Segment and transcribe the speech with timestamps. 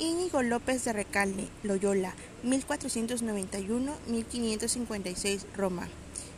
[0.00, 5.90] Íñigo López de Recalde, Loyola, 1491-1556, Roma,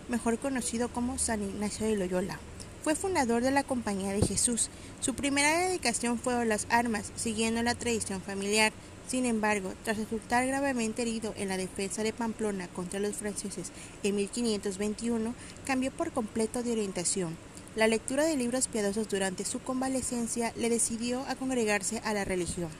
[0.08, 2.40] mejor conocido como San Ignacio de Loyola.
[2.82, 4.68] Fue fundador de la Compañía de Jesús.
[4.98, 8.72] Su primera dedicación fue a las armas, siguiendo la tradición familiar.
[9.06, 13.70] Sin embargo, tras resultar gravemente herido en la defensa de Pamplona contra los franceses
[14.02, 17.36] en 1521, cambió por completo de orientación.
[17.76, 22.70] La lectura de libros piadosos durante su convalecencia le decidió a congregarse a la religión.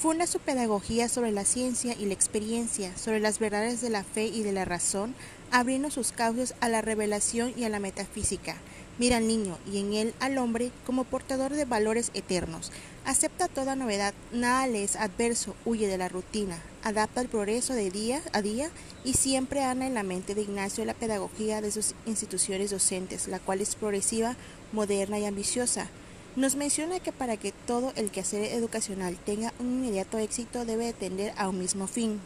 [0.00, 4.24] Funda su pedagogía sobre la ciencia y la experiencia, sobre las verdades de la fe
[4.24, 5.14] y de la razón,
[5.50, 8.56] abriendo sus causas a la revelación y a la metafísica.
[8.98, 12.72] Mira al niño y en él al hombre como portador de valores eternos.
[13.04, 17.90] Acepta toda novedad, nada le es adverso, huye de la rutina, adapta el progreso de
[17.90, 18.70] día a día
[19.04, 23.38] y siempre anda en la mente de Ignacio la pedagogía de sus instituciones docentes, la
[23.38, 24.36] cual es progresiva,
[24.72, 25.90] moderna y ambiciosa
[26.36, 31.32] nos menciona que para que todo el quehacer educacional tenga un inmediato éxito debe tender
[31.36, 32.20] a un mismo fin.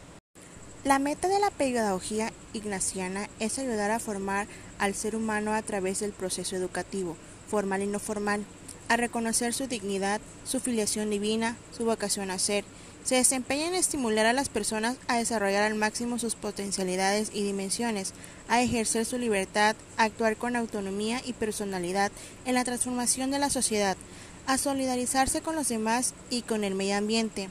[0.84, 4.46] La meta de la pedagogía ignaciana es ayudar a formar
[4.78, 7.16] al ser humano a través del proceso educativo,
[7.48, 8.44] formal y no formal,
[8.88, 12.64] a reconocer su dignidad, su filiación divina, su vocación a ser,
[13.04, 18.14] se desempeña en estimular a las personas a desarrollar al máximo sus potencialidades y dimensiones,
[18.48, 22.10] a ejercer su libertad, a actuar con autonomía y personalidad
[22.46, 23.98] en la transformación de la sociedad,
[24.46, 27.50] a solidarizarse con los demás y con el medio ambiente.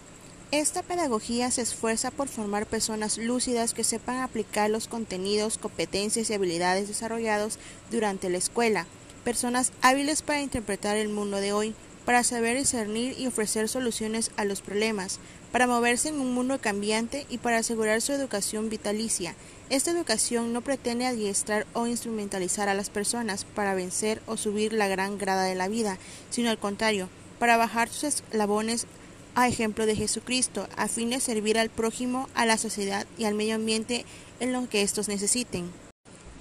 [0.49, 6.33] Esta pedagogía se esfuerza por formar personas lúcidas que sepan aplicar los contenidos, competencias y
[6.33, 7.57] habilidades desarrollados
[7.89, 8.87] durante la escuela,
[9.23, 14.45] personas hábiles para interpretar el mundo de hoy, para saber discernir y ofrecer soluciones a
[14.45, 15.19] los problemas,
[15.51, 19.35] para moverse en un mundo cambiante y para asegurar su educación vitalicia.
[19.69, 24.87] Esta educación no pretende adiestrar o instrumentalizar a las personas para vencer o subir la
[24.87, 25.97] gran grada de la vida,
[26.29, 27.07] sino al contrario,
[27.39, 28.87] para bajar sus eslabones
[29.35, 33.33] a ejemplo de Jesucristo, a fin de servir al prójimo, a la sociedad y al
[33.33, 34.05] medio ambiente
[34.39, 35.82] en lo que éstos necesiten.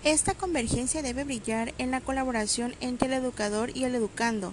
[0.04, 4.52] Esta convergencia debe brillar en la colaboración entre el educador y el educando,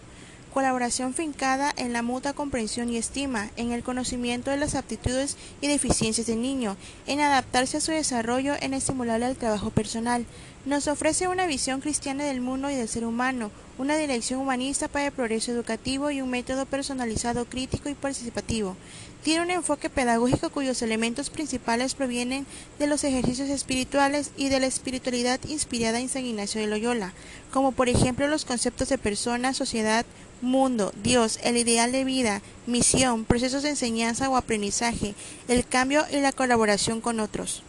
[0.50, 5.68] colaboración fincada en la mutua comprensión y estima, en el conocimiento de las aptitudes y
[5.68, 6.76] deficiencias del niño,
[7.08, 10.26] en adaptarse a su desarrollo, en estimularle al trabajo personal.
[10.66, 15.06] Nos ofrece una visión cristiana del mundo y del ser humano, una dirección humanista para
[15.06, 18.76] el progreso educativo y un método personalizado, crítico y participativo.
[19.24, 22.46] Tiene un enfoque pedagógico cuyos elementos principales provienen
[22.78, 27.14] de los ejercicios espirituales y de la espiritualidad inspirada en San Ignacio de Loyola,
[27.52, 30.06] como por ejemplo los conceptos de persona, sociedad,
[30.42, 35.16] mundo, Dios, el ideal de vida, misión, procesos de enseñanza o aprendizaje,
[35.48, 37.64] el cambio y la colaboración con otros.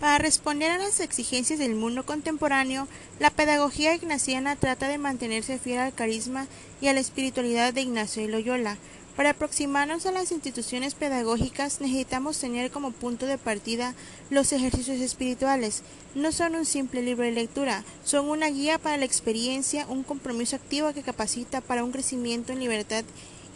[0.00, 2.86] Para responder a las exigencias del mundo contemporáneo,
[3.18, 6.46] la pedagogía ignaciana trata de mantenerse fiel al carisma
[6.80, 8.78] y a la espiritualidad de Ignacio de Loyola,
[9.18, 13.96] para aproximarnos a las instituciones pedagógicas necesitamos tener como punto de partida
[14.30, 15.82] los ejercicios espirituales.
[16.14, 20.54] No son un simple libro de lectura, son una guía para la experiencia, un compromiso
[20.54, 23.04] activo que capacita para un crecimiento en libertad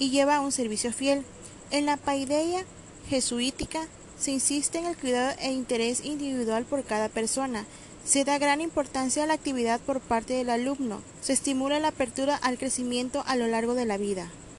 [0.00, 1.22] y lleva a un servicio fiel.
[1.70, 2.64] En la paideia
[3.08, 3.86] jesuítica
[4.18, 7.66] se insiste en el cuidado e interés individual por cada persona.
[8.04, 11.02] Se da gran importancia a la actividad por parte del alumno.
[11.20, 14.28] Se estimula la apertura al crecimiento a lo largo de la vida.